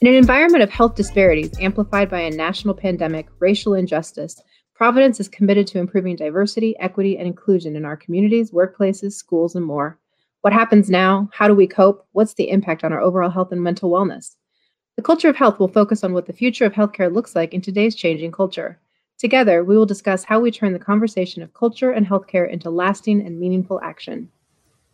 [0.00, 4.40] In an environment of health disparities amplified by a national pandemic, racial injustice,
[4.80, 9.66] Providence is committed to improving diversity, equity, and inclusion in our communities, workplaces, schools, and
[9.66, 9.98] more.
[10.40, 11.28] What happens now?
[11.34, 12.06] How do we cope?
[12.12, 14.36] What's the impact on our overall health and mental wellness?
[14.96, 17.60] The culture of health will focus on what the future of healthcare looks like in
[17.60, 18.80] today's changing culture.
[19.18, 23.20] Together, we will discuss how we turn the conversation of culture and healthcare into lasting
[23.20, 24.30] and meaningful action.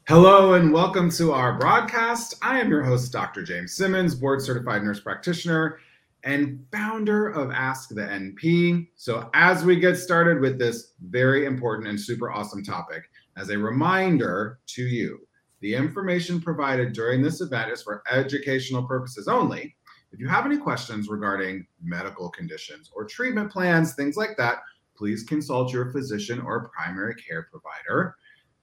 [0.09, 2.37] Hello and welcome to our broadcast.
[2.41, 3.43] I am your host, Dr.
[3.43, 5.81] James Simmons, board certified nurse practitioner
[6.23, 8.87] and founder of Ask the NP.
[8.95, 13.03] So, as we get started with this very important and super awesome topic,
[13.37, 15.27] as a reminder to you,
[15.59, 19.75] the information provided during this event is for educational purposes only.
[20.13, 24.59] If you have any questions regarding medical conditions or treatment plans, things like that,
[24.97, 28.15] please consult your physician or primary care provider.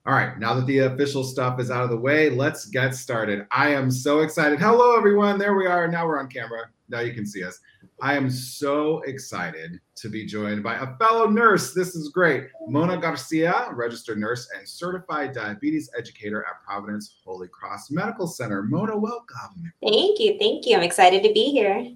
[0.05, 3.47] All right, now that the official stuff is out of the way, let's get started.
[3.51, 4.59] I am so excited.
[4.59, 5.39] Hello, everyone.
[5.39, 5.87] There we are.
[5.87, 6.63] Now we're on camera.
[6.89, 7.57] Now you can see us.
[8.01, 11.73] I am so excited to be joined by a fellow nurse.
[11.73, 12.47] This is great.
[12.67, 18.61] Mona Garcia, registered nurse and certified diabetes educator at Providence Holy Cross Medical Center.
[18.61, 19.71] Mona, welcome.
[19.81, 20.37] Thank you.
[20.37, 20.75] Thank you.
[20.75, 21.93] I'm excited to be here.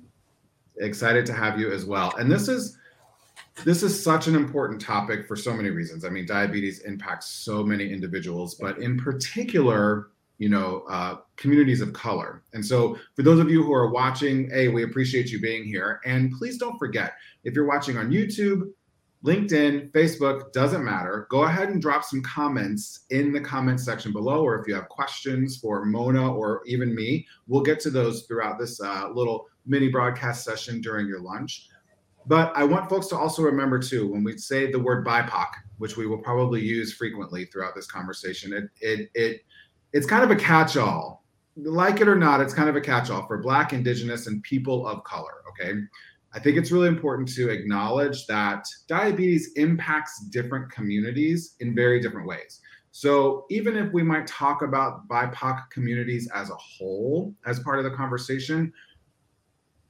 [0.77, 2.15] Excited to have you as well.
[2.15, 2.77] And this is
[3.63, 6.05] this is such an important topic for so many reasons.
[6.05, 11.93] I mean, diabetes impacts so many individuals, but in particular, you know, uh, communities of
[11.93, 12.43] color.
[12.53, 15.99] And so, for those of you who are watching, a we appreciate you being here.
[16.05, 17.13] And please don't forget,
[17.43, 18.71] if you're watching on YouTube,
[19.25, 21.27] LinkedIn, Facebook, doesn't matter.
[21.31, 24.87] Go ahead and drop some comments in the comment section below, or if you have
[24.89, 29.89] questions for Mona or even me, we'll get to those throughout this uh, little mini
[29.89, 31.67] broadcast session during your lunch.
[32.27, 35.47] But I want folks to also remember too, when we say the word BIPOC,
[35.77, 39.41] which we will probably use frequently throughout this conversation, it it it
[39.93, 41.23] it's kind of a catch-all.
[41.55, 45.03] Like it or not, it's kind of a catch-all for Black, Indigenous, and people of
[45.05, 45.41] color.
[45.49, 45.73] Okay.
[46.33, 52.27] I think it's really important to acknowledge that diabetes impacts different communities in very different
[52.27, 52.59] ways.
[52.91, 57.85] So, even if we might talk about BIPOC communities as a whole as part of
[57.85, 58.73] the conversation,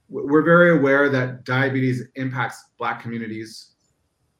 [0.08, 3.72] we're very aware that diabetes impacts Black communities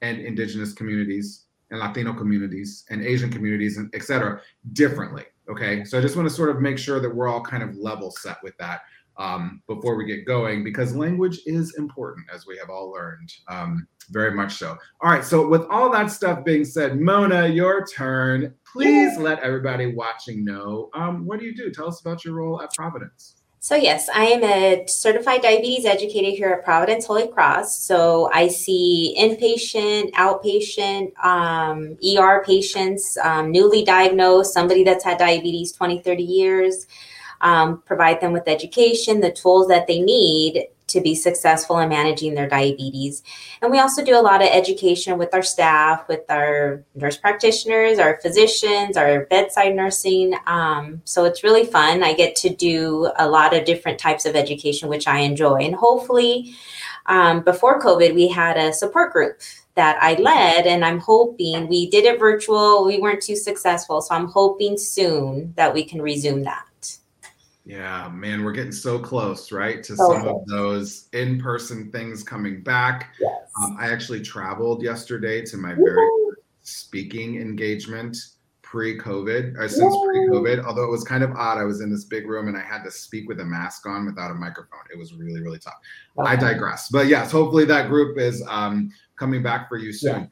[0.00, 4.40] and Indigenous communities and Latino communities and Asian communities and et cetera
[4.72, 5.24] differently.
[5.50, 5.84] Okay.
[5.84, 8.10] So I just want to sort of make sure that we're all kind of level
[8.10, 8.82] set with that
[9.18, 13.32] um, before we get going because language is important, as we have all learned.
[13.48, 14.76] Um, very much so.
[15.02, 15.24] All right.
[15.24, 18.54] So, with all that stuff being said, Mona, your turn.
[18.72, 21.70] Please let everybody watching know um, what do you do?
[21.70, 23.37] Tell us about your role at Providence.
[23.60, 27.80] So, yes, I am a certified diabetes educator here at Providence Holy Cross.
[27.80, 35.72] So, I see inpatient, outpatient, um, ER patients, um, newly diagnosed, somebody that's had diabetes
[35.72, 36.86] 20, 30 years,
[37.40, 42.34] um, provide them with education, the tools that they need to be successful in managing
[42.34, 43.22] their diabetes.
[43.62, 47.98] And we also do a lot of education with our staff, with our nurse practitioners,
[47.98, 50.34] our physicians, our bedside nursing.
[50.46, 52.02] Um, so it's really fun.
[52.02, 55.62] I get to do a lot of different types of education, which I enjoy.
[55.62, 56.54] And hopefully,
[57.06, 59.40] um, before COVID, we had a support group
[59.74, 62.84] that I led, and I'm hoping we did it virtual.
[62.84, 64.02] We weren't too successful.
[64.02, 66.67] So I'm hoping soon that we can resume that.
[67.68, 73.14] Yeah, man, we're getting so close, right, to some of those in-person things coming back.
[73.20, 73.52] Yes.
[73.62, 76.08] Um, I actually traveled yesterday to my very
[76.62, 78.16] speaking engagement
[78.62, 80.64] pre-COVID, uh, since pre-COVID.
[80.64, 82.84] Although it was kind of odd, I was in this big room and I had
[82.84, 84.80] to speak with a mask on without a microphone.
[84.90, 85.76] It was really, really tough.
[86.18, 86.88] I digress.
[86.88, 90.20] But yes, hopefully that group is um, coming back for you soon.
[90.20, 90.26] Yeah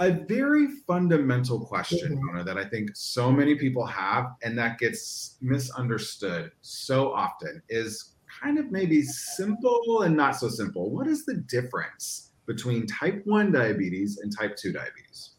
[0.00, 2.26] a very fundamental question, mm-hmm.
[2.26, 8.14] Mona, that I think so many people have, and that gets misunderstood so often, is
[8.40, 10.90] kind of maybe simple and not so simple.
[10.90, 15.30] What is the difference between type 1 diabetes and type 2 diabetes?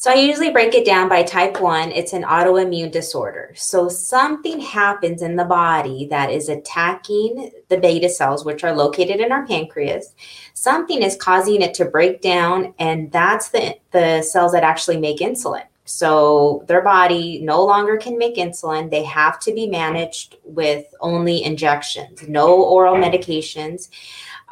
[0.00, 1.92] So I usually break it down by type 1.
[1.92, 3.52] It's an autoimmune disorder.
[3.54, 9.20] So something happens in the body that is attacking the beta cells, which are located
[9.20, 10.14] in our pancreas.
[10.54, 15.18] Something is causing it to break down, and that's the, the cells that actually make
[15.18, 15.66] insulin.
[15.84, 18.90] So their body no longer can make insulin.
[18.90, 23.90] They have to be managed with only injections, no oral medications.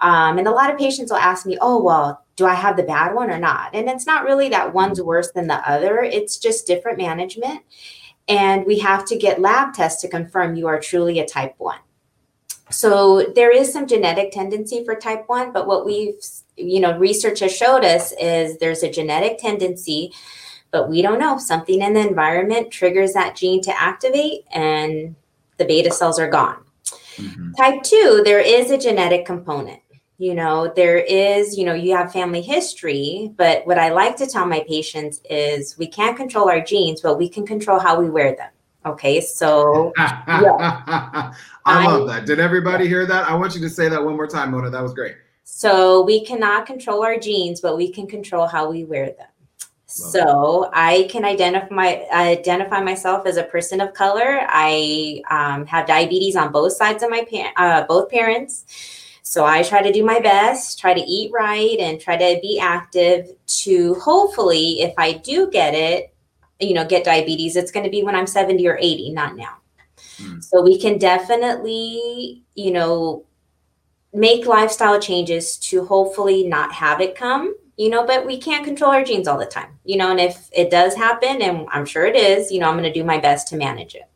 [0.03, 2.85] Um, and a lot of patients will ask me, oh, well, do I have the
[2.85, 3.75] bad one or not?
[3.75, 7.63] And it's not really that one's worse than the other, it's just different management.
[8.29, 11.79] And we have to get lab tests to confirm you are truly a type 1.
[12.71, 16.15] So there is some genetic tendency for type 1, but what we've,
[16.57, 20.13] you know, research has showed us is there's a genetic tendency,
[20.71, 21.39] but we don't know.
[21.39, 25.17] Something in the environment triggers that gene to activate and
[25.57, 26.63] the beta cells are gone.
[27.17, 27.53] Mm-hmm.
[27.55, 29.81] Type 2, there is a genetic component.
[30.21, 34.27] You know, there is, you know, you have family history, but what I like to
[34.27, 38.11] tell my patients is we can't control our genes, but we can control how we
[38.11, 38.51] wear them.
[38.85, 41.33] Okay, so yeah.
[41.65, 42.27] I, love that.
[42.27, 43.29] Did everybody hear that?
[43.29, 44.71] I want you to say that one more time, Mona.
[44.71, 45.15] That was great.
[45.45, 49.29] So we cannot control our genes, but we can control how we wear them.
[49.87, 54.41] so I can identify my, identify myself as a person of color.
[54.49, 58.65] I um, have diabetes on both sides of my pa- uh, both parents.
[59.29, 62.59] So I try to do my best, try to eat right, and try to be
[62.59, 63.29] active.
[63.65, 66.15] To hopefully, if I do get it,
[66.61, 69.59] you know, get diabetes, it's going to be when I'm 70 or 80, not now.
[70.17, 70.43] Mm.
[70.43, 73.27] So we can definitely, you know,
[74.15, 78.91] make lifestyle changes to hopefully not have it come you know but we can't control
[78.91, 82.07] our genes all the time you know and if it does happen and i'm sure
[82.07, 84.09] it is you know i'm going to do my best to manage it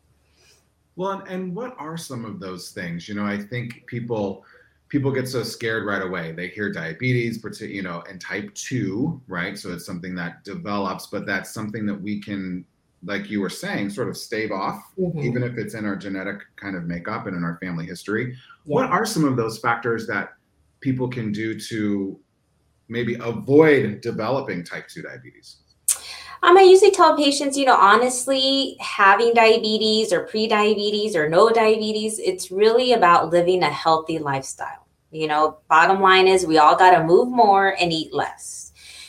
[0.95, 4.43] well and, and what are some of those things you know i think people
[4.93, 9.57] people get so scared right away they hear diabetes you know and type 2 right
[9.57, 12.63] so it's something that develops but that's something that we can
[13.05, 15.19] like you were saying, sort of stave off, mm-hmm.
[15.19, 18.31] even if it's in our genetic kind of makeup and in our family history.
[18.31, 18.35] Yeah.
[18.65, 20.35] What are some of those factors that
[20.79, 22.19] people can do to
[22.87, 25.57] maybe avoid developing type 2 diabetes?
[26.43, 32.19] Um, I usually tell patients, you know, honestly, having diabetes or pre-diabetes or no diabetes,
[32.19, 34.82] it's really about living a healthy lifestyle.
[35.13, 38.63] You know, bottom line is we all got to move more and eat less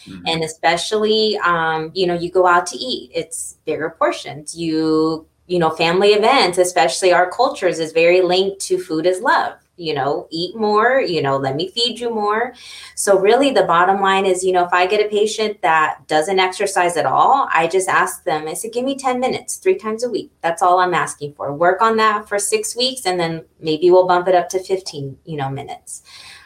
[0.06, 0.27] Mm-hmm.
[0.27, 4.56] And especially, um, you know, you go out to eat, it's bigger portions.
[4.56, 9.55] You, you know, family events, especially our cultures, is very linked to food as love
[9.76, 12.55] you know, eat more, you know, let me feed you more.
[12.94, 16.38] So, really, the bottom line is, you know, if I get a patient that doesn't
[16.38, 20.05] exercise at all, I just ask them, I said, give me 10 minutes three times
[20.05, 20.31] a week.
[20.43, 21.53] That's all I'm asking for.
[21.53, 25.19] Work on that for six weeks, and then maybe we'll bump it up to 15,
[25.25, 26.03] you know, minutes.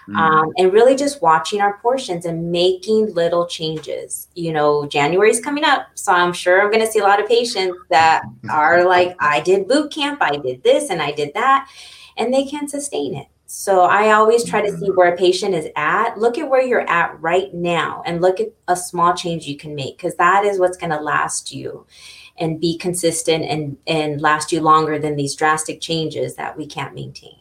[0.09, 0.17] Mm-hmm.
[0.17, 4.29] Um, and really just watching our portions and making little changes.
[4.35, 7.21] You know, January is coming up, so I'm sure I'm going to see a lot
[7.21, 11.35] of patients that are like, I did boot camp, I did this, and I did
[11.35, 11.71] that,
[12.19, 13.29] and they can't sustain it.
[13.47, 16.19] So I always try to see where a patient is at.
[16.19, 19.75] Look at where you're at right now and look at a small change you can
[19.75, 21.87] make because that is what's going to last you
[22.37, 26.95] and be consistent and and last you longer than these drastic changes that we can't
[26.95, 27.39] maintain.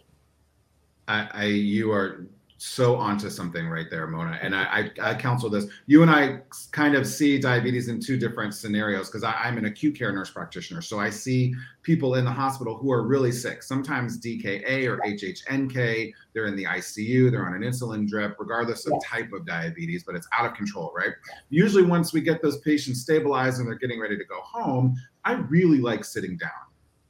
[1.09, 2.25] I, I you are
[2.57, 4.39] so onto something right there, Mona.
[4.41, 4.63] And I,
[5.01, 5.67] I, I, counsel this.
[5.85, 6.39] You and I
[6.71, 10.81] kind of see diabetes in two different scenarios because I'm an acute care nurse practitioner.
[10.81, 16.11] So I see people in the hospital who are really sick, sometimes DKA or HHNK.
[16.33, 20.15] They're in the ICU, they're on an insulin drip, regardless of type of diabetes, but
[20.15, 21.13] it's out of control, right?
[21.49, 24.95] Usually, once we get those patients stabilized and they're getting ready to go home,
[25.25, 26.49] I really like sitting down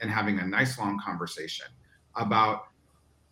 [0.02, 1.68] and having a nice long conversation
[2.16, 2.64] about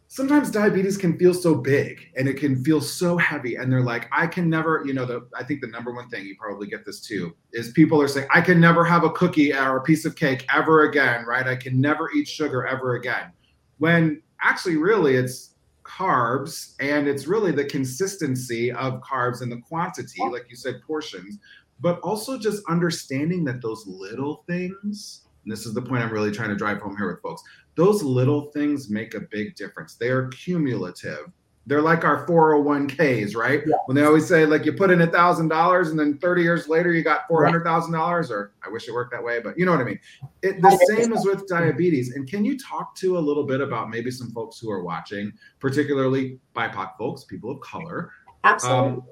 [0.07, 4.07] sometimes diabetes can feel so big and it can feel so heavy and they're like
[4.11, 6.85] i can never you know the i think the number one thing you probably get
[6.85, 10.05] this too is people are saying i can never have a cookie or a piece
[10.05, 13.31] of cake ever again right i can never eat sugar ever again
[13.79, 20.21] when actually really it's carbs and it's really the consistency of carbs and the quantity
[20.31, 21.39] like you said portions
[21.81, 26.31] but also just understanding that those little things and this is the point I'm really
[26.31, 27.43] trying to drive home here with folks.
[27.75, 29.95] Those little things make a big difference.
[29.95, 31.31] They're cumulative.
[31.67, 33.63] They're like our 401ks, right?
[33.65, 33.75] Yeah.
[33.87, 36.67] When they always say, like, you put in a thousand dollars and then 30 years
[36.67, 39.57] later you got four hundred thousand dollars, or I wish it worked that way, but
[39.57, 39.99] you know what I mean.
[40.43, 42.15] It, the same as with diabetes.
[42.15, 45.33] And can you talk to a little bit about maybe some folks who are watching,
[45.59, 48.11] particularly BIPOC folks, people of color?
[48.43, 48.91] Absolutely.
[48.91, 49.03] Um,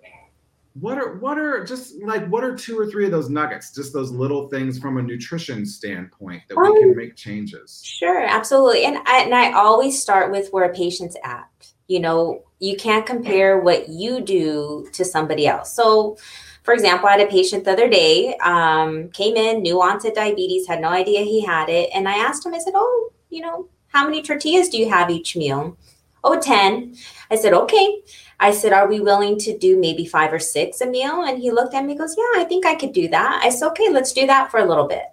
[0.73, 3.93] what are what are just like what are two or three of those nuggets just
[3.93, 8.23] those little things from a nutrition standpoint that um, we can um, make changes sure
[8.23, 11.47] absolutely and I, and I always start with where a patient's at
[11.87, 16.17] you know you can't compare what you do to somebody else so
[16.63, 20.65] for example, I had a patient the other day, um, came in, new onset diabetes,
[20.65, 21.89] had no idea he had it.
[21.93, 25.09] And I asked him, I said, Oh, you know, how many tortillas do you have
[25.09, 25.77] each meal?
[26.23, 26.95] Oh, 10.
[27.29, 28.01] I said, Okay.
[28.39, 31.23] I said, Are we willing to do maybe five or six a meal?
[31.23, 33.41] And he looked at me goes, Yeah, I think I could do that.
[33.43, 35.05] I said, Okay, let's do that for a little bit.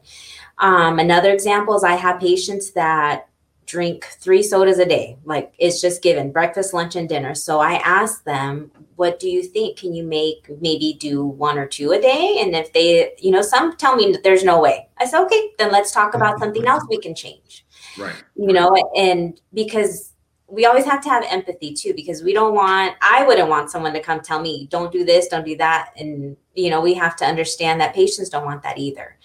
[0.58, 3.26] Um, another example is I have patients that
[3.70, 5.16] drink three sodas a day.
[5.24, 7.36] Like it's just given breakfast, lunch, and dinner.
[7.36, 9.78] So I ask them, what do you think?
[9.78, 12.38] Can you make maybe do one or two a day?
[12.40, 14.88] And if they, you know, some tell me that there's no way.
[14.98, 17.64] I said, okay, then let's talk about something else we can change.
[17.96, 18.22] Right.
[18.34, 20.09] You know, and because
[20.50, 23.92] we always have to have empathy too because we don't want i wouldn't want someone
[23.92, 27.16] to come tell me don't do this don't do that and you know we have
[27.16, 29.16] to understand that patients don't want that either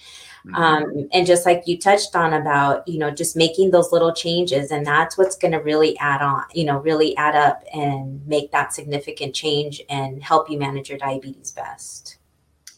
[0.45, 0.55] Mm-hmm.
[0.55, 4.69] Um, and just like you touched on about, you know, just making those little changes,
[4.69, 8.51] and that's what's going to really add on, you know, really add up and make
[8.51, 12.17] that significant change and help you manage your diabetes best.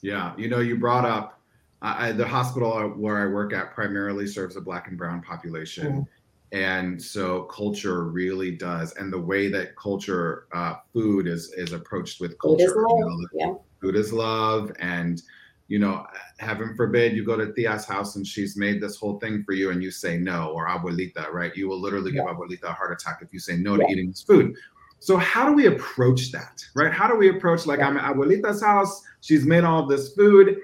[0.01, 1.41] Yeah, you know, you brought up
[1.81, 5.87] uh, the hospital where I work at primarily serves a Black and Brown population.
[5.87, 6.16] Mm-hmm
[6.51, 12.21] and so culture really does and the way that culture uh, food is is approached
[12.21, 13.53] with culture food is love, you know, yeah.
[13.81, 15.21] food is love and
[15.67, 16.05] you know
[16.37, 19.71] heaven forbid you go to tia's house and she's made this whole thing for you
[19.71, 22.23] and you say no or abuelita right you will literally yeah.
[22.23, 23.85] give abuelita a heart attack if you say no yeah.
[23.85, 24.55] to eating this food
[24.99, 28.61] so how do we approach that right how do we approach like i'm at abuelita's
[28.61, 30.57] house she's made all this food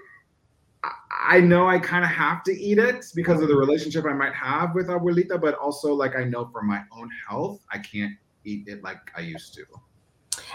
[1.25, 4.33] I know I kind of have to eat it because of the relationship I might
[4.33, 8.13] have with abuelita, but also like I know for my own health, I can't
[8.43, 9.63] eat it like I used to.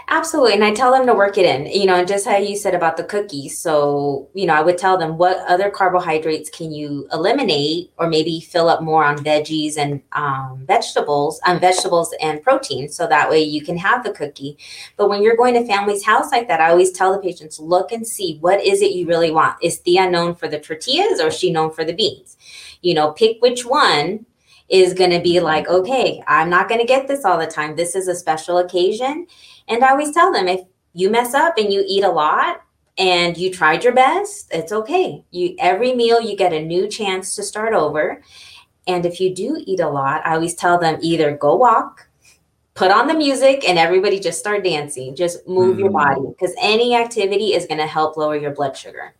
[0.07, 0.53] Absolutely.
[0.53, 2.73] And I tell them to work it in, you know, and just how you said
[2.73, 3.57] about the cookies.
[3.57, 8.39] So, you know, I would tell them what other carbohydrates can you eliminate or maybe
[8.39, 12.89] fill up more on veggies and um, vegetables, on um, vegetables and protein.
[12.89, 14.57] So that way you can have the cookie.
[14.97, 17.91] But when you're going to family's house like that, I always tell the patients, look
[17.91, 19.57] and see what is it you really want.
[19.61, 22.37] Is Tia known for the tortillas or is she known for the beans?
[22.81, 24.25] You know, pick which one
[24.69, 27.75] is going to be like, okay, I'm not going to get this all the time.
[27.75, 29.27] This is a special occasion
[29.69, 30.61] and I always tell them if
[30.93, 32.61] you mess up and you eat a lot
[32.97, 35.23] and you tried your best, it's okay.
[35.31, 38.21] You every meal you get a new chance to start over.
[38.87, 42.09] And if you do eat a lot, I always tell them either go walk,
[42.73, 45.15] put on the music and everybody just start dancing.
[45.15, 45.81] Just move mm.
[45.81, 49.13] your body because any activity is going to help lower your blood sugar.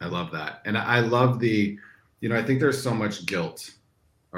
[0.00, 0.60] I love that.
[0.66, 1.78] And I love the,
[2.20, 3.70] you know, I think there's so much guilt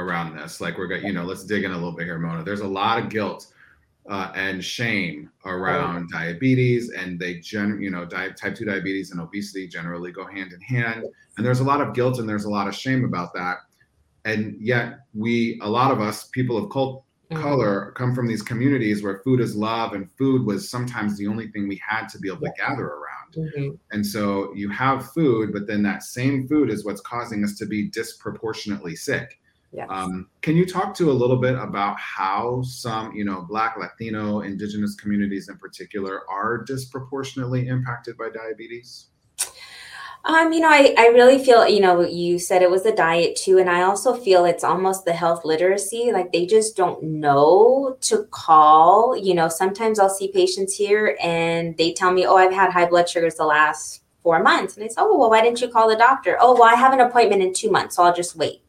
[0.00, 0.60] around this.
[0.60, 2.42] Like we're going, you know, let's dig in a little bit here, Mona.
[2.42, 3.52] There's a lot of guilt
[4.08, 6.18] uh, and shame around oh.
[6.18, 10.52] diabetes and they gen you know di- type 2 diabetes and obesity generally go hand
[10.52, 11.04] in hand
[11.36, 13.58] and there's a lot of guilt and there's a lot of shame about that
[14.24, 17.42] and yet we a lot of us people of cult- mm-hmm.
[17.42, 21.48] color come from these communities where food is love and food was sometimes the only
[21.48, 23.74] thing we had to be able to gather around mm-hmm.
[23.92, 27.66] and so you have food but then that same food is what's causing us to
[27.66, 29.38] be disproportionately sick
[29.72, 29.86] Yes.
[29.88, 34.40] Um, can you talk to a little bit about how some, you know, Black, Latino,
[34.40, 39.06] Indigenous communities in particular are disproportionately impacted by diabetes?
[40.24, 43.36] Um, you know, I, I really feel, you know, you said it was the diet
[43.36, 43.58] too.
[43.58, 46.10] And I also feel it's almost the health literacy.
[46.12, 49.16] Like they just don't know to call.
[49.16, 52.86] You know, sometimes I'll see patients here and they tell me, oh, I've had high
[52.86, 54.76] blood sugars the last four months.
[54.76, 56.36] And I say, oh, well, why didn't you call the doctor?
[56.38, 58.62] Oh, well, I have an appointment in two months, so I'll just wait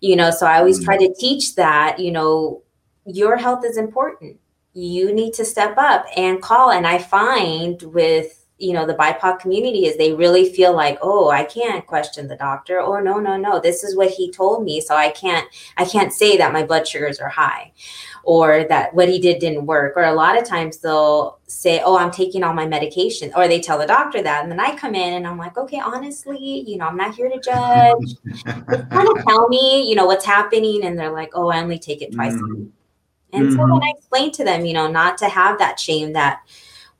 [0.00, 1.00] you know so i always try mm.
[1.00, 2.62] to teach that you know
[3.04, 4.38] your health is important
[4.74, 9.38] you need to step up and call and i find with you know the bipoc
[9.38, 13.36] community is they really feel like oh i can't question the doctor or no no
[13.36, 16.62] no this is what he told me so i can't i can't say that my
[16.64, 17.72] blood sugars are high
[18.24, 21.96] or that what he did didn't work or a lot of times they'll say oh
[21.96, 24.94] i'm taking all my medication or they tell the doctor that and then i come
[24.94, 28.44] in and i'm like okay honestly you know i'm not here to judge just
[28.90, 32.02] kind of tell me you know what's happening and they're like oh i only take
[32.02, 32.64] it twice mm-hmm.
[33.32, 33.56] and mm-hmm.
[33.56, 36.40] so then i explain to them you know not to have that shame that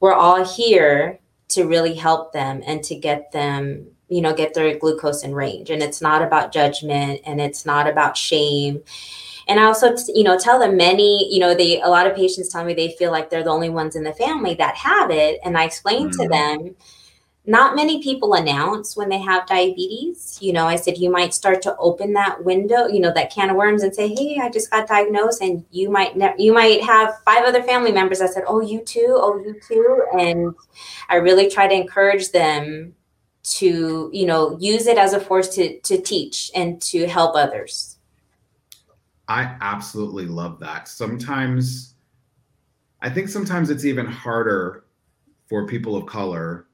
[0.00, 4.78] we're all here to really help them and to get them you know get their
[4.78, 5.70] glucose in range.
[5.70, 8.82] And it's not about judgment and it's not about shame.
[9.46, 12.48] And i also you know tell them many you know they a lot of patients
[12.48, 15.40] tell me they feel like they're the only ones in the family that have it.
[15.44, 16.22] And i explain mm-hmm.
[16.22, 16.76] to them
[17.48, 20.36] not many people announce when they have diabetes.
[20.38, 23.48] You know, I said you might start to open that window, you know, that can
[23.48, 26.82] of worms and say, "Hey, I just got diagnosed," and you might ne- you might
[26.84, 30.54] have five other family members that said, "Oh, you too, oh, you too," and
[31.08, 32.94] I really try to encourage them
[33.44, 37.96] to, you know, use it as a force to to teach and to help others.
[39.26, 40.86] I absolutely love that.
[40.86, 41.94] Sometimes,
[43.00, 44.84] I think sometimes it's even harder
[45.48, 46.67] for people of color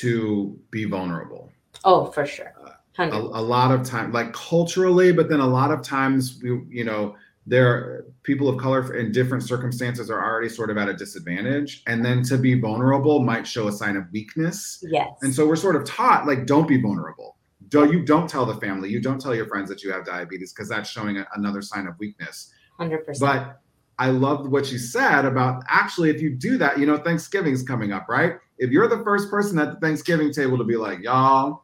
[0.00, 1.52] to be vulnerable.
[1.84, 2.52] Oh, for sure.
[2.60, 6.60] Uh, a, a, lot of time, like culturally, but then a lot of times, we,
[6.68, 10.94] you know, there people of color in different circumstances are already sort of at a
[10.94, 14.82] disadvantage, and then to be vulnerable might show a sign of weakness.
[14.88, 15.10] Yes.
[15.22, 17.36] And so we're sort of taught like, don't be vulnerable.
[17.68, 20.52] Don't you don't tell the family, you don't tell your friends that you have diabetes
[20.52, 22.52] because that's showing a, another sign of weakness.
[22.78, 23.32] Hundred percent.
[23.32, 23.60] But
[23.98, 27.92] I loved what you said about actually, if you do that, you know, Thanksgiving's coming
[27.92, 28.34] up, right?
[28.58, 31.62] If you're the first person at the Thanksgiving table to be like, y'all,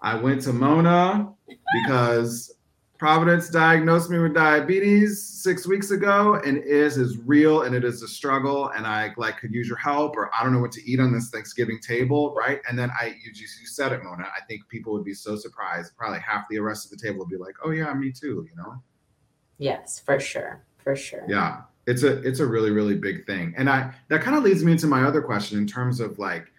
[0.00, 1.32] I went to Mona
[1.84, 2.54] because
[3.02, 8.00] Providence diagnosed me with diabetes six weeks ago, and is is real, and it is
[8.04, 8.68] a struggle.
[8.68, 11.12] And I like could use your help, or I don't know what to eat on
[11.12, 12.60] this Thanksgiving table, right?
[12.68, 14.22] And then I, you just you said it, Mona.
[14.22, 15.96] I think people would be so surprised.
[15.96, 18.54] Probably half the rest of the table would be like, "Oh yeah, me too," you
[18.56, 18.80] know.
[19.58, 21.24] Yes, for sure, for sure.
[21.28, 24.64] Yeah, it's a it's a really really big thing, and I that kind of leads
[24.64, 26.52] me into my other question in terms of like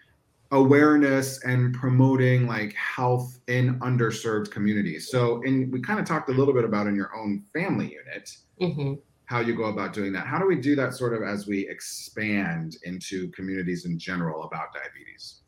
[0.54, 5.10] awareness and promoting like health in underserved communities.
[5.10, 8.36] So, and we kind of talked a little bit about in your own family unit
[8.60, 8.94] mm-hmm.
[9.24, 10.26] how you go about doing that.
[10.26, 14.68] How do we do that sort of as we expand into communities in general about
[14.72, 15.40] diabetes?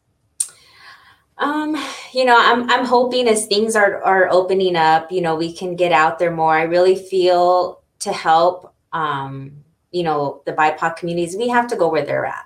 [1.39, 1.77] Um,
[2.13, 5.77] you know, I'm I'm hoping as things are are opening up, you know, we can
[5.77, 6.55] get out there more.
[6.55, 9.65] I really feel to help um,
[9.97, 12.45] you know, the BIPOC communities, we have to go where they're at.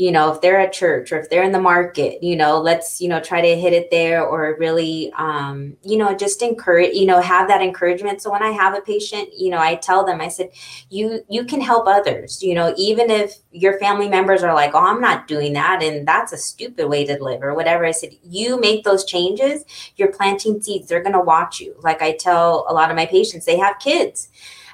[0.00, 3.00] You know if they're at church or if they're in the market you know let's
[3.00, 7.04] you know try to hit it there or really um, you know just encourage you
[7.04, 8.22] know have that encouragement.
[8.22, 10.50] So when i have a patient you know i tell them i said
[10.88, 12.40] you you can help others.
[12.44, 16.06] You know even if your family members are like oh i'm not doing that and
[16.06, 19.64] that's a stupid way to live or whatever i said you make those changes
[19.96, 21.74] you're planting seeds they're going to watch you.
[21.80, 24.28] Like i tell a lot of my patients they have kids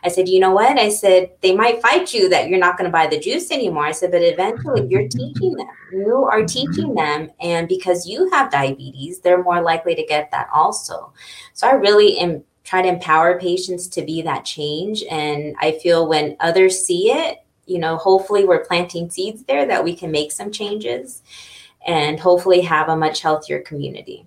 [0.05, 0.79] I said, you know what?
[0.79, 3.87] I said, they might fight you that you're not going to buy the juice anymore.
[3.87, 5.67] I said, but eventually you're teaching them.
[5.93, 7.31] You are teaching them.
[7.41, 11.13] And because you have diabetes, they're more likely to get that also.
[11.55, 15.05] So I really am try to empower patients to be that change.
[15.11, 19.85] And I feel when others see it, you know, hopefully we're planting seeds there that
[19.85, 21.23] we can make some changes
[21.87, 24.27] and hopefully have a much healthier community.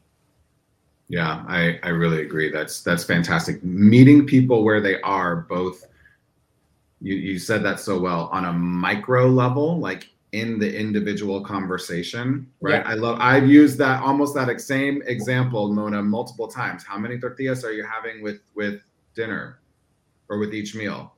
[1.09, 2.51] Yeah, I, I really agree.
[2.51, 3.63] That's that's fantastic.
[3.63, 5.85] Meeting people where they are, both
[7.01, 12.47] you, you said that so well on a micro level, like in the individual conversation,
[12.59, 12.83] right?
[12.85, 12.91] Yeah.
[12.91, 16.83] I love I've used that almost that same example, Mona, multiple times.
[16.83, 18.81] How many tortillas are you having with with
[19.15, 19.59] dinner
[20.27, 21.13] or with each meal?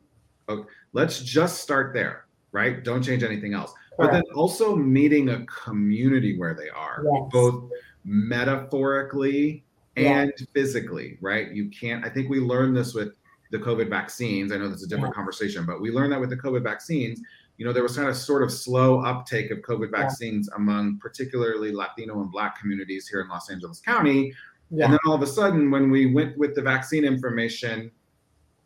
[0.47, 2.83] Okay, let's just start there, right?
[2.83, 3.73] Don't change anything else.
[3.97, 7.29] But then also meeting a community where they are, yes.
[7.33, 7.69] both
[8.05, 9.65] metaphorically
[10.07, 10.45] and yeah.
[10.53, 11.51] physically, right?
[11.51, 13.13] You can't, I think we learned this with
[13.51, 14.51] the COVID vaccines.
[14.51, 15.19] I know that's a different yeah.
[15.19, 17.19] conversation, but we learned that with the COVID vaccines,
[17.57, 20.57] you know, there was kind of sort of slow uptake of COVID vaccines yeah.
[20.57, 24.33] among particularly Latino and Black communities here in Los Angeles County.
[24.71, 27.91] And then all of a sudden, when we went with the vaccine information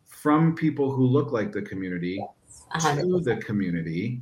[0.06, 2.22] from people who look like the community
[2.74, 2.84] yes.
[3.00, 4.20] to the community,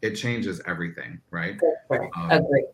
[0.00, 1.58] it changes everything, right?
[1.90, 2.64] Um, Agree.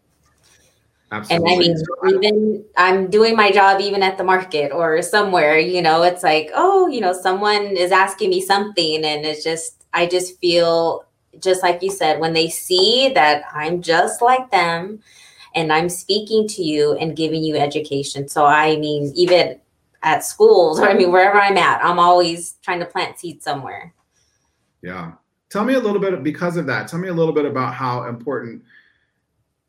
[1.13, 1.67] Absolutely.
[1.67, 5.83] And I mean, even I'm doing my job even at the market or somewhere, you
[5.83, 9.05] know, it's like, oh, you know, someone is asking me something.
[9.05, 11.05] And it's just, I just feel,
[11.41, 15.01] just like you said, when they see that I'm just like them
[15.55, 18.29] and I'm speaking to you and giving you education.
[18.29, 19.59] So, I mean, even
[20.05, 23.93] at schools, or I mean, wherever I'm at, I'm always trying to plant seeds somewhere.
[24.81, 25.13] Yeah.
[25.49, 26.87] Tell me a little bit because of that.
[26.87, 28.63] Tell me a little bit about how important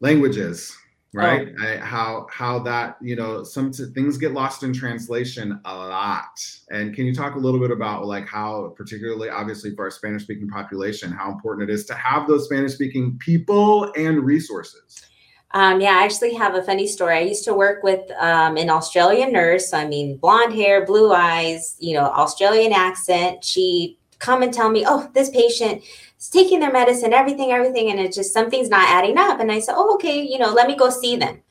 [0.01, 0.77] language is
[1.13, 1.63] right oh.
[1.63, 6.95] I, how how that you know some things get lost in translation a lot and
[6.95, 10.47] can you talk a little bit about like how particularly obviously for our spanish speaking
[10.47, 15.05] population how important it is to have those spanish speaking people and resources
[15.53, 17.17] um, yeah, I actually have a funny story.
[17.17, 19.73] I used to work with um, an Australian nurse.
[19.73, 23.43] I mean, blonde hair, blue eyes, you know, Australian accent.
[23.43, 25.83] She come and tell me, oh, this patient
[26.17, 29.41] is taking their medicine, everything, everything, and it's just something's not adding up.
[29.41, 31.41] And I said, oh, okay, you know, let me go see them.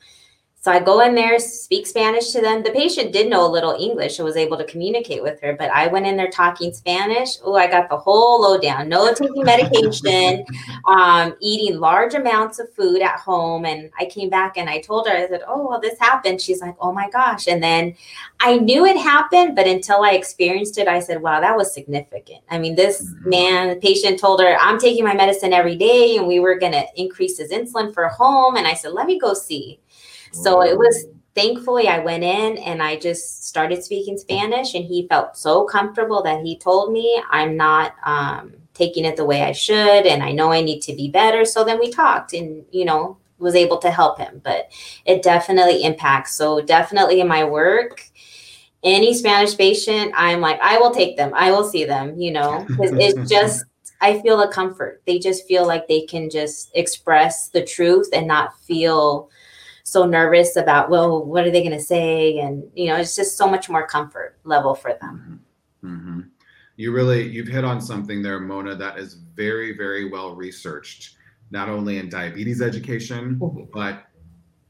[0.63, 2.61] So I go in there, speak Spanish to them.
[2.61, 5.71] The patient did know a little English and was able to communicate with her, but
[5.71, 7.29] I went in there talking Spanish.
[7.43, 8.87] Oh, I got the whole lowdown.
[8.87, 10.45] No taking medication,
[10.85, 13.65] um, eating large amounts of food at home.
[13.65, 16.39] And I came back and I told her, I said, Oh, well, this happened.
[16.39, 17.47] She's like, Oh my gosh.
[17.47, 17.95] And then
[18.39, 22.43] I knew it happened, but until I experienced it, I said, Wow, that was significant.
[22.51, 23.29] I mean, this mm-hmm.
[23.29, 26.85] man, patient told her, I'm taking my medicine every day, and we were going to
[26.97, 28.57] increase his insulin for home.
[28.57, 29.79] And I said, Let me go see.
[30.31, 35.07] So it was thankfully I went in and I just started speaking Spanish and he
[35.07, 39.51] felt so comfortable that he told me I'm not um, taking it the way I
[39.51, 41.45] should and I know I need to be better.
[41.45, 44.41] So then we talked and, you know, was able to help him.
[44.43, 44.71] But
[45.05, 46.33] it definitely impacts.
[46.33, 48.03] So definitely in my work,
[48.83, 51.31] any Spanish patient, I'm like, I will take them.
[51.35, 53.63] I will see them, you know, because it's just,
[53.99, 55.01] I feel a comfort.
[55.05, 59.29] They just feel like they can just express the truth and not feel
[59.91, 63.35] so nervous about well what are they going to say and you know it's just
[63.35, 65.41] so much more comfort level for them
[65.83, 65.95] mm-hmm.
[65.95, 66.19] mm-hmm.
[66.77, 71.17] you really you've hit on something there mona that is very very well researched
[71.49, 73.65] not only in diabetes education mm-hmm.
[73.73, 74.05] but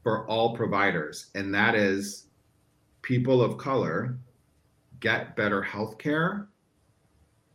[0.02, 2.26] for all providers and that is
[3.02, 4.18] people of color
[4.98, 6.48] get better health care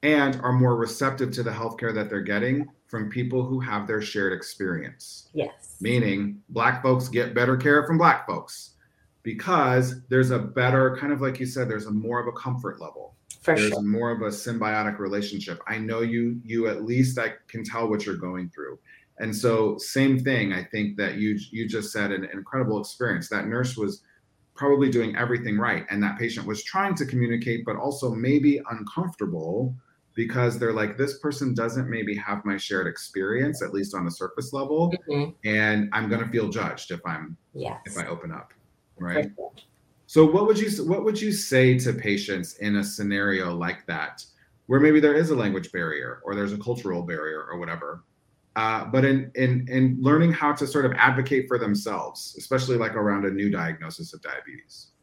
[0.03, 4.01] and are more receptive to the healthcare that they're getting from people who have their
[4.01, 5.29] shared experience.
[5.33, 5.77] Yes.
[5.81, 8.75] Meaning, Black folks get better care from Black folks
[9.23, 12.79] because there's a better, kind of like you said, there's a more of a comfort
[12.79, 13.13] level.
[13.41, 13.81] For there's sure.
[13.81, 15.61] more of a symbiotic relationship.
[15.67, 18.79] I know you, you at least I can tell what you're going through.
[19.19, 20.53] And so, same thing.
[20.53, 23.29] I think that you you just said an incredible experience.
[23.29, 24.03] That nurse was
[24.53, 29.75] probably doing everything right, and that patient was trying to communicate, but also maybe uncomfortable
[30.17, 34.09] because they're like, this person doesn't maybe have my shared experience, at least on the
[34.11, 35.35] surface level, Mhm.
[35.45, 37.79] and I'm gonna feel judged if I'm Yes.
[37.85, 38.51] if I open up,
[38.97, 39.31] right?
[39.37, 39.51] sure.
[40.07, 44.25] So what would you what would you say to patients in a scenario like that,
[44.65, 48.03] where maybe there is a language barrier or there's a cultural barrier or whatever,
[48.55, 52.95] uh, but in in in learning how to sort of advocate for themselves, especially like
[52.95, 54.93] around a new diagnosis of diabetes.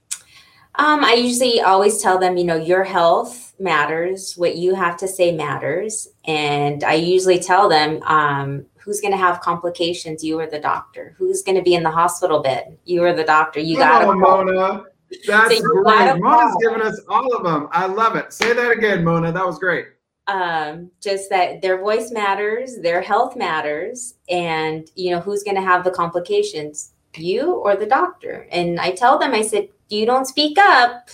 [0.77, 4.35] Um, I usually always tell them, you know, your health matters.
[4.37, 6.09] What you have to say matters.
[6.25, 10.25] And I usually tell them, um, who's going to have complications?
[10.25, 11.15] You or the doctor.
[11.17, 12.77] Who's going to be in the hospital bed?
[12.85, 13.61] You or the doctor.
[13.61, 14.15] You got to.
[14.15, 14.83] Mona.
[15.29, 16.19] That's So great.
[16.21, 17.69] Mona's giving us all of them.
[17.71, 18.33] I love it.
[18.33, 19.31] Say that again, Mona.
[19.31, 19.87] That was great.
[20.27, 25.63] um, just that their voice matters, their health matters, and you know who's going to
[25.63, 28.47] have the complications, you or the doctor.
[28.51, 31.09] And I tell them, I said, you don't speak up,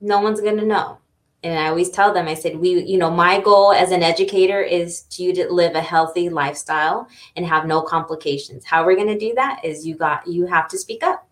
[0.00, 0.98] no one's going to know.
[1.44, 4.60] And I always tell them, I said, we, you know, my goal as an educator
[4.60, 8.64] is to you to live a healthy lifestyle and have no complications.
[8.64, 11.28] How we're going to do that is you got, you have to speak up.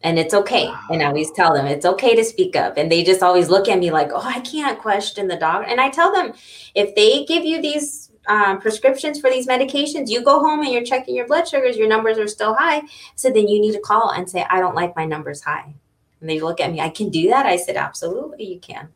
[0.00, 0.72] And it's okay.
[0.90, 2.76] And I always tell them it's okay to speak up.
[2.76, 5.68] And they just always look at me like, oh, I can't question the doctor.
[5.68, 6.32] And I tell them
[6.74, 10.84] if they give you these um, prescriptions for these medications, you go home and you're
[10.84, 12.82] checking your blood sugars, your numbers are still high.
[13.14, 15.74] So then you need to call and say, I don't like my numbers high.
[16.20, 17.46] And they look at me, I can do that.
[17.46, 18.88] I said, absolutely, you can.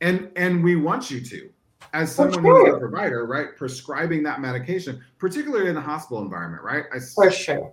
[0.00, 1.50] And and we want you to.
[1.92, 3.56] As someone who's a provider, right?
[3.56, 6.84] Prescribing that medication, particularly in the hospital environment, right?
[6.94, 7.72] I, For sure.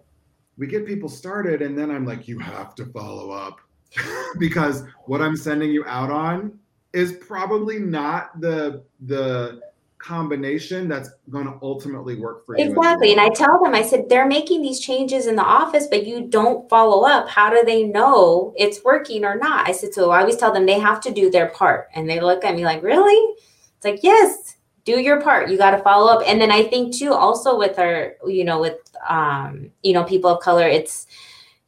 [0.58, 3.60] we get people started and then i'm like you have to follow up
[4.40, 6.58] because what i'm sending you out on
[6.94, 9.62] is probably not the the
[10.04, 13.14] combination that's going to ultimately work for you Exactly.
[13.14, 16.28] And I tell them, I said, they're making these changes in the office, but you
[16.28, 17.30] don't follow up.
[17.30, 19.68] How do they know it's working or not?
[19.68, 21.88] I said, so I always tell them they have to do their part.
[21.96, 23.36] And they look at me like, really?
[23.78, 25.50] It's like, yes, do your part.
[25.50, 26.22] You got to follow up.
[26.28, 30.30] And then I think too, also with our, you know, with, um, you know, people
[30.30, 31.08] of color, it's,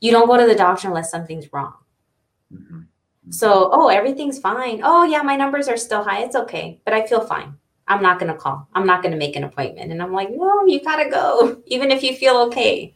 [0.02, 1.76] you don't go to the doctor unless something's wrong.
[2.54, 2.88] Mhm.
[3.30, 4.82] So, oh, everything's fine.
[4.84, 6.24] Oh, yeah, my numbers are still high.
[6.24, 7.56] It's okay, but I feel fine.
[7.88, 8.68] I'm not going to call.
[8.74, 9.92] I'm not going to make an appointment.
[9.92, 12.96] And I'm like, no, you got to go, even if you feel okay.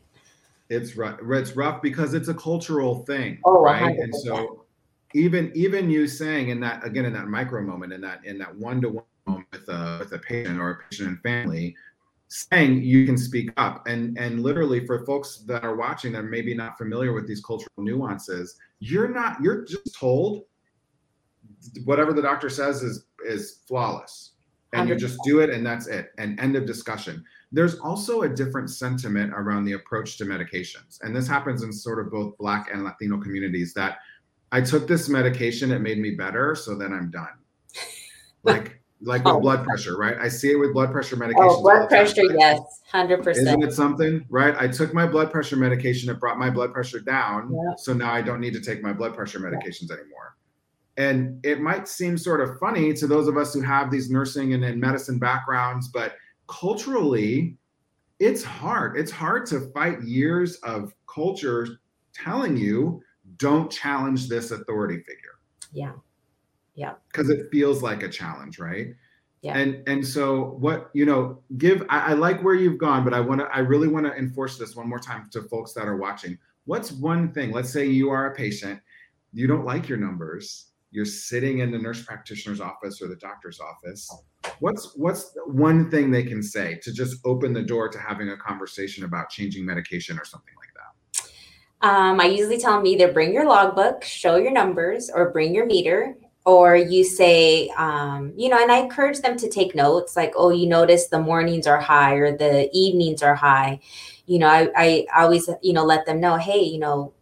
[0.69, 4.17] it's rough it's rough because it's a cultural thing Oh, right and 100%.
[4.23, 4.65] so
[5.15, 8.55] even even you saying in that again in that micro moment in that in that
[8.55, 11.75] one-to-one moment with a with a patient or a patient and family
[12.27, 16.23] saying you can speak up and and literally for folks that are watching that are
[16.29, 20.43] maybe not familiar with these cultural nuances you're not you're just told
[21.85, 24.33] whatever the doctor says is is flawless
[24.73, 28.29] and you just do it and that's it and end of discussion there's also a
[28.29, 32.69] different sentiment around the approach to medications and this happens in sort of both black
[32.71, 33.97] and latino communities that
[34.51, 37.27] i took this medication it made me better so then i'm done
[38.43, 39.39] like like with Oh.
[39.39, 42.05] blood pressure right i see it with blood pressure medications Oh, blood the time.
[42.05, 42.59] pressure, yes,
[42.93, 43.27] 100%.
[43.27, 46.99] isn't it something right i took my blood pressure medication it brought my blood pressure
[46.99, 47.75] down Yeah.
[47.77, 50.35] so now i don't need to take my blood pressure medications anymore
[50.99, 54.53] and it might seem sort of funny to those of us who have these nursing
[54.53, 56.13] and, and medicine backgrounds but
[56.47, 57.57] culturally
[58.19, 61.65] it's hard it's hard to fight years of culture
[62.13, 63.01] telling you
[63.37, 65.39] don't challenge this authority figure
[65.71, 65.93] Yeah.
[66.75, 66.93] Yeah.
[67.11, 68.87] because it feels like a challenge right
[69.41, 69.57] Yeah.
[69.57, 73.21] and and so what you know give I, I like where you've gone but i
[73.21, 75.97] want to i really want to enforce this one more time to folks that are
[75.97, 78.81] watching what's one thing let's say you are a patient
[79.31, 83.59] you don't like your numbers you're sitting in the nurse practitioner's office or the doctor's
[83.59, 84.09] office
[84.59, 88.37] what's what's one thing they can say to just open the door to having a
[88.37, 91.29] conversation about changing medication or something like that
[91.81, 95.65] Um, I usually tell them either bring your logbook, show your numbers, or bring your
[95.65, 96.15] meter.
[96.45, 100.49] Or you say, um, you know, and I encourage them to take notes like, oh,
[100.49, 103.79] you notice the mornings are high or the evenings are high.
[104.25, 107.13] You know, I, I always, you know, let them know, hey, you know,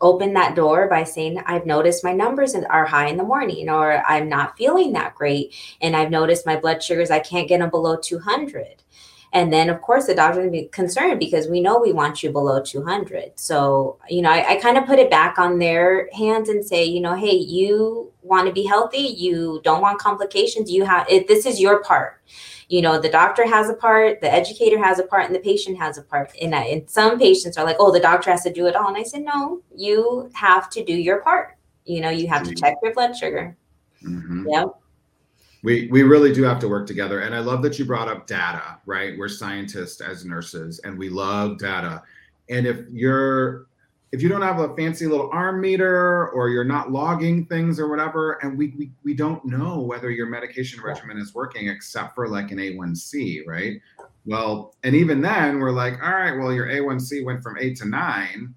[0.00, 4.02] open that door by saying, I've noticed my numbers are high in the morning, or
[4.06, 5.54] I'm not feeling that great.
[5.80, 8.83] And I've noticed my blood sugars, I can't get them below 200.
[9.34, 12.30] And then, of course, the doctor will be concerned because we know we want you
[12.30, 13.32] below 200.
[13.34, 16.84] So, you know, I, I kind of put it back on their hands and say,
[16.84, 21.26] you know, hey, you want to be healthy, you don't want complications, you have it,
[21.26, 22.22] this is your part.
[22.68, 25.78] You know, the doctor has a part, the educator has a part, and the patient
[25.78, 26.32] has a part.
[26.40, 28.86] And, I, and some patients are like, oh, the doctor has to do it all.
[28.86, 31.56] And I said, no, you have to do your part.
[31.84, 33.56] You know, you have to check your blood sugar.
[34.02, 34.46] Mm-hmm.
[34.48, 34.80] Yep
[35.64, 37.20] we we really do have to work together.
[37.20, 39.18] And i love that you brought up data right?
[39.18, 42.02] We're scientists as nurses and we love data.
[42.48, 43.66] And if you're
[44.12, 47.88] if you don't have a fancy little arm meter or you're not logging things or
[47.88, 52.28] whatever and we we, we don't know whether your medication regimen is working except for
[52.28, 53.80] like an a1c right?
[54.26, 57.88] Well and even then we're like all right well your a1c went from 8 to
[57.88, 58.54] 9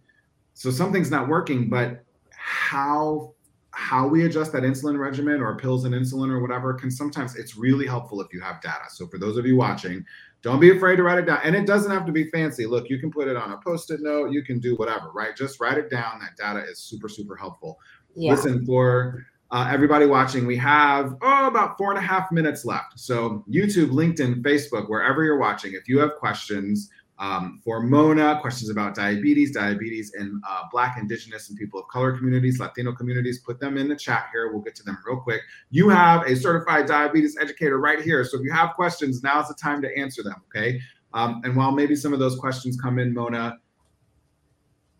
[0.54, 3.34] so something's not working but how
[3.72, 7.58] how we adjust that insulin regimen or pills and insulin or whatever can sometimes it's
[7.58, 8.86] really helpful if you have data.
[8.90, 10.04] So for those of you watching,
[10.42, 11.40] don't be afraid to write it down.
[11.44, 12.66] And it doesn't have to be fancy.
[12.66, 15.36] Look, you can put it on a post-it note, you can do whatever, right?
[15.36, 16.20] Just write it down.
[16.20, 17.80] That data is super, super helpful.
[18.16, 18.32] Yeah.
[18.32, 23.00] Listen, for uh, everybody watching, we have oh about four and a half minutes left.
[23.00, 28.70] So YouTube, LinkedIn, Facebook, wherever you're watching, if you have questions, um, for Mona, questions
[28.70, 33.60] about diabetes, diabetes in uh, Black, Indigenous, and people of color communities, Latino communities, put
[33.60, 34.52] them in the chat here.
[34.52, 35.42] We'll get to them real quick.
[35.72, 38.24] You have a certified diabetes educator right here.
[38.24, 40.80] So if you have questions, now's the time to answer them, okay?
[41.14, 43.58] Um, and while maybe some of those questions come in, Mona,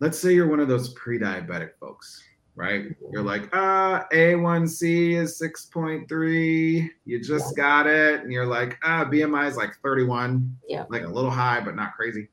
[0.00, 2.22] let's say you're one of those pre diabetic folks
[2.58, 2.86] right?
[3.12, 6.90] You're like, uh, A1C is 6.3.
[7.04, 7.62] You just yeah.
[7.62, 8.22] got it.
[8.22, 10.56] And you're like, uh, BMI is like 31.
[10.68, 10.84] Yeah.
[10.90, 12.28] Like a little high, but not crazy.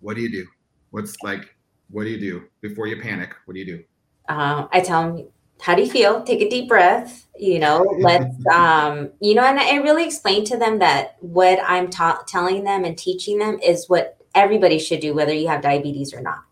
[0.00, 0.46] What do you do?
[0.90, 1.56] What's like,
[1.88, 3.34] what do you do before you panic?
[3.46, 3.84] What do you do?
[4.28, 5.26] Uh, I tell them,
[5.62, 6.22] how do you feel?
[6.22, 10.58] Take a deep breath, you know, let's, um, you know, and I really explain to
[10.58, 15.14] them that what I'm ta- telling them and teaching them is what everybody should do,
[15.14, 16.45] whether you have diabetes or not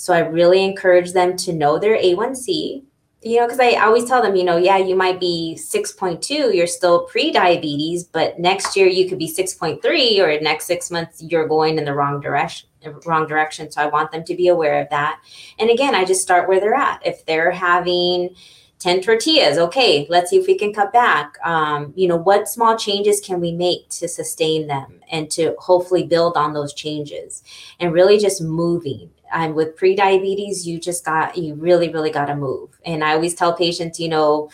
[0.00, 2.84] so I really encourage them to know their A1C,
[3.22, 6.68] you know, because I always tell them, you know, yeah, you might be 6.2, you're
[6.68, 11.48] still pre diabetes, but next year you could be 6.3, or next six months you're
[11.48, 12.68] going in the wrong direction.
[13.06, 13.72] Wrong direction.
[13.72, 15.20] So I want them to be aware of that.
[15.58, 17.04] And again, I just start where they're at.
[17.04, 18.36] If they're having
[18.78, 21.38] 10 tortillas, okay, let's see if we can cut back.
[21.44, 26.04] Um, you know, what small changes can we make to sustain them and to hopefully
[26.04, 27.42] build on those changes
[27.80, 32.36] and really just moving and with pre-diabetes you just got you really really got to
[32.36, 34.50] move and i always tell patients you know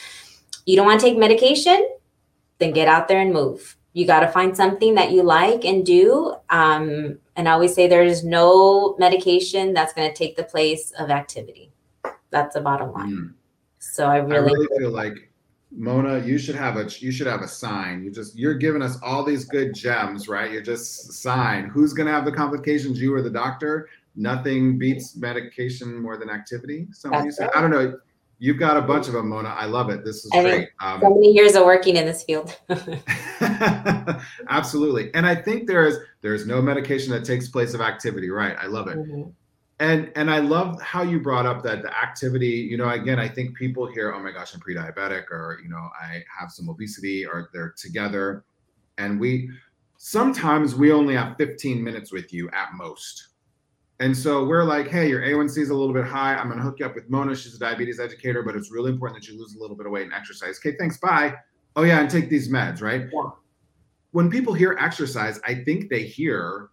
[0.66, 1.88] you don't want to take medication
[2.58, 5.86] then get out there and move you got to find something that you like and
[5.86, 10.92] do um, and i always say there's no medication that's going to take the place
[10.98, 11.70] of activity
[12.30, 13.32] that's the bottom line mm.
[13.78, 15.30] so i really, I really feel like
[15.76, 18.04] Mona, you should have a you should have a sign.
[18.04, 20.52] You just you're giving us all these good gems, right?
[20.52, 21.68] You're just sign.
[21.68, 23.88] Who's gonna have the complications, you or the doctor?
[24.16, 26.86] Nothing beats medication more than activity.
[26.92, 27.98] Somebody said, I don't know.
[28.38, 29.48] You've got a bunch of them, Mona.
[29.50, 30.04] I love it.
[30.04, 30.68] This is I great.
[30.82, 32.58] Um, so many years of working in this field.
[34.48, 38.30] absolutely, and I think there is there is no medication that takes place of activity.
[38.30, 38.56] Right?
[38.60, 38.98] I love it.
[38.98, 39.30] Mm-hmm.
[39.80, 42.48] And and I love how you brought up that the activity.
[42.48, 45.88] You know, again, I think people hear, "Oh my gosh, I'm pre-diabetic," or you know,
[46.00, 48.44] I have some obesity, or they're together,
[48.98, 49.48] and we
[49.96, 53.28] sometimes we only have 15 minutes with you at most
[54.00, 56.34] and so we're like, hey, your A1C is a little bit high.
[56.34, 57.34] I'm going to hook you up with Mona.
[57.36, 59.92] She's a diabetes educator, but it's really important that you lose a little bit of
[59.92, 60.58] weight and exercise.
[60.58, 60.98] Okay, thanks.
[60.98, 61.34] Bye.
[61.76, 63.06] Oh, yeah, and take these meds, right?
[63.12, 63.30] Yeah.
[64.10, 66.70] When people hear exercise, I think they hear,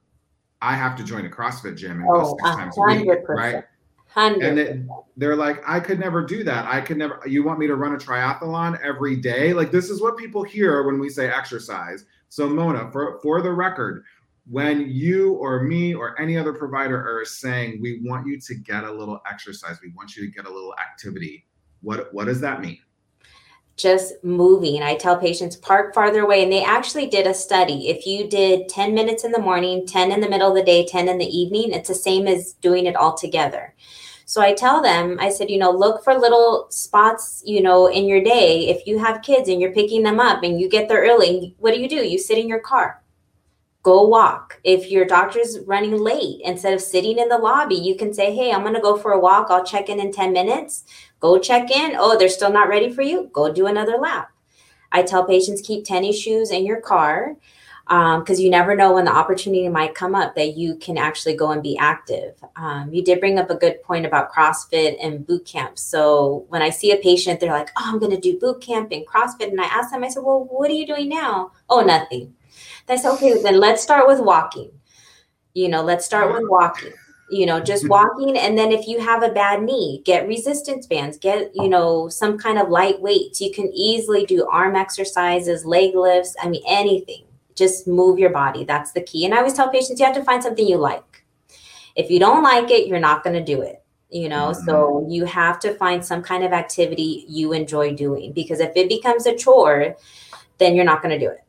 [0.62, 3.64] I have to join a CrossFit gym and oh, go six times a week, right?
[4.14, 4.80] 100 And it,
[5.16, 6.66] they're like, I could never do that.
[6.66, 9.54] I could never, you want me to run a triathlon every day?
[9.54, 12.06] Like, this is what people hear when we say exercise.
[12.30, 14.04] So, Mona, for, for the record,
[14.52, 18.84] when you or me or any other provider are saying we want you to get
[18.84, 19.80] a little exercise.
[19.82, 21.46] We want you to get a little activity
[21.82, 22.80] what what does that mean?
[23.76, 24.84] Just moving.
[24.84, 26.44] I tell patients park farther away.
[26.44, 27.90] And they actually did a study.
[27.90, 30.86] If you did 10 minutes in the morning 10 in the middle of the day
[30.86, 33.74] 10 in the evening it's the same as doing it all together.
[34.26, 38.06] So I tell them, I said, you know, look for little spots, you know, in
[38.06, 38.70] your day.
[38.70, 41.74] If you have kids and you're picking them up and you get there early, what
[41.74, 42.08] do you do?
[42.08, 43.01] You sit in your car
[43.84, 44.60] go walk.
[44.64, 48.52] If your doctor's running late, instead of sitting in the lobby, you can say, Hey,
[48.52, 49.48] I'm going to go for a walk.
[49.50, 50.84] I'll check in in 10 minutes.
[51.20, 51.96] Go check in.
[51.98, 53.30] Oh, they're still not ready for you.
[53.34, 54.32] Go do another lap.
[54.92, 57.38] I tell patients keep tennis shoes in your car
[57.88, 61.36] because um, you never know when the opportunity might come up that you can actually
[61.36, 62.36] go and be active.
[62.56, 65.78] Um, you did bring up a good point about CrossFit and boot camp.
[65.78, 68.92] So when I see a patient, they're like, "Oh, I'm going to do boot camp
[68.92, 71.82] and CrossFit," and I ask them, I said, "Well, what are you doing now?" "Oh,
[71.82, 72.36] nothing."
[72.92, 74.72] I said, okay, then let's start with walking.
[75.54, 76.94] You know, let's start with walking.
[77.30, 78.38] You know, just walking.
[78.38, 82.38] And then if you have a bad knee, get resistance bands, get, you know, some
[82.38, 83.40] kind of light weights.
[83.40, 86.36] You can easily do arm exercises, leg lifts.
[86.42, 87.26] I mean, anything.
[87.56, 88.66] Just move your body.
[88.66, 89.26] That's the key.
[89.26, 91.24] And I always tell patients you have to find something you like.
[91.96, 94.66] If you don't like it, you're not going to do it you know mm-hmm.
[94.66, 98.90] so you have to find some kind of activity you enjoy doing because if it
[98.90, 99.96] becomes a chore
[100.58, 101.40] then you're not going to do it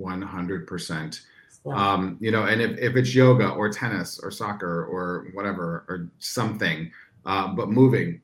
[0.00, 1.20] 100%
[1.66, 6.10] um, you know and if, if it's yoga or tennis or soccer or whatever or
[6.18, 6.90] something
[7.26, 8.20] uh, but moving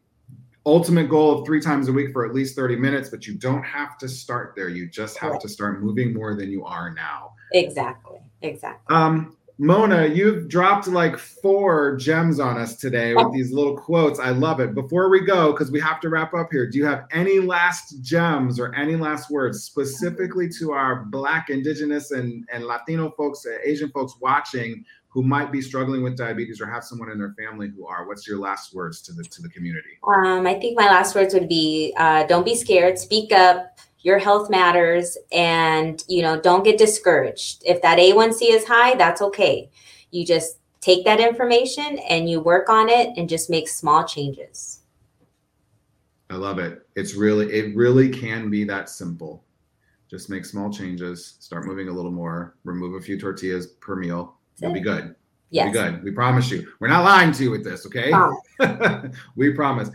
[0.67, 3.63] ultimate goal of three times a week for at least 30 minutes but you don't
[3.63, 4.69] have to start there.
[4.69, 5.41] You just have right.
[5.41, 7.35] to start moving more than you are now.
[7.53, 8.95] Exactly exactly.
[8.95, 14.21] Um Mona, you've dropped like four gems on us today with these little quotes.
[14.21, 14.75] I love it.
[14.75, 18.03] Before we go, because we have to wrap up here, do you have any last
[18.03, 23.57] gems or any last words specifically to our Black, Indigenous, and, and Latino folks, uh,
[23.65, 27.71] Asian folks watching who might be struggling with diabetes or have someone in their family
[27.75, 28.07] who are?
[28.07, 29.97] What's your last words to the to the community?
[30.07, 32.99] Um, I think my last words would be: uh, Don't be scared.
[32.99, 38.65] Speak up your health matters and you know don't get discouraged if that a1c is
[38.65, 39.69] high that's okay
[40.13, 44.83] you just take that information and you work on it and just make small changes
[46.31, 49.43] i love it it's really it really can be that simple
[50.09, 54.37] just make small changes start moving a little more remove a few tortillas per meal
[54.59, 55.17] you'll be good
[55.51, 55.73] Yes.
[55.73, 56.03] You'll be good.
[56.03, 56.67] We promise you.
[56.81, 58.13] We're not lying to you with this, okay?
[59.37, 59.91] we promise.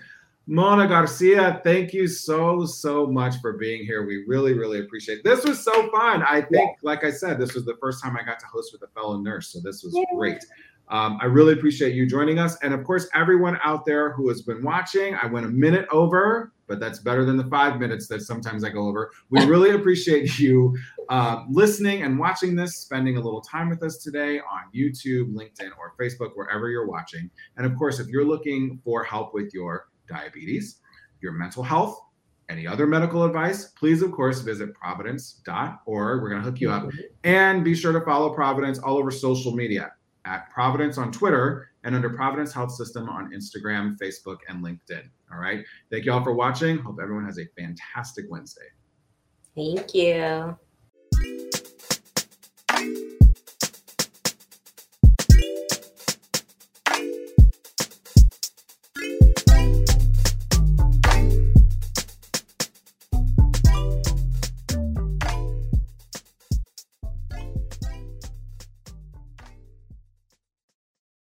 [0.51, 4.05] Mona Garcia, thank you so, so much for being here.
[4.05, 5.23] We really, really appreciate it.
[5.23, 6.23] This was so fun.
[6.23, 6.73] I think, yeah.
[6.83, 9.17] like I said, this was the first time I got to host with a fellow
[9.17, 9.47] nurse.
[9.53, 10.03] So this was yeah.
[10.13, 10.43] great.
[10.89, 12.57] Um, I really appreciate you joining us.
[12.63, 16.51] And of course, everyone out there who has been watching, I went a minute over,
[16.67, 19.09] but that's better than the five minutes that sometimes I go over.
[19.29, 23.99] We really appreciate you uh, listening and watching this, spending a little time with us
[23.99, 27.29] today on YouTube, LinkedIn, or Facebook, wherever you're watching.
[27.55, 30.79] And of course, if you're looking for help with your diabetes,
[31.21, 31.99] your mental health,
[32.49, 36.21] any other medical advice, please, of course, visit providence.org.
[36.21, 36.89] We're going to hook you up.
[37.23, 39.93] And be sure to follow Providence all over social media
[40.25, 45.03] at Providence on Twitter and under Providence Health System on Instagram, Facebook, and LinkedIn.
[45.31, 45.63] All right.
[45.89, 46.77] Thank you all for watching.
[46.77, 48.67] Hope everyone has a fantastic Wednesday.
[49.55, 50.57] Thank you.